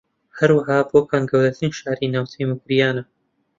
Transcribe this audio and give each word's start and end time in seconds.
ھەروەھا 0.37 0.77
بۆکان 0.91 1.23
گەورەترین 1.31 1.71
شاری 1.79 2.11
ناوچەی 2.13 2.49
موکریانە 2.49 3.03